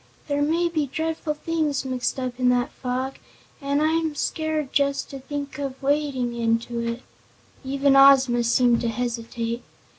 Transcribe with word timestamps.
"There 0.27 0.41
may 0.41 0.67
be 0.67 0.87
dreadful 0.87 1.35
things 1.35 1.85
mixed 1.85 2.19
up 2.19 2.39
in 2.39 2.49
that 2.49 2.71
fog, 2.71 3.19
an' 3.61 3.79
I'm 3.81 4.15
scared 4.15 4.73
just 4.73 5.11
to 5.11 5.19
think 5.19 5.59
of 5.59 5.79
wading 5.79 6.33
into 6.33 6.79
it." 6.79 7.03
Even 7.63 7.95
Ozma 7.95 8.43
seemed 8.43 8.81
to 8.81 8.87
hesitate. 8.89 9.61